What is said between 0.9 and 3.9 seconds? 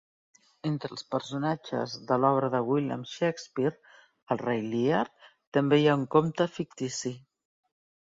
els personatges de l'obra de William Shakespeare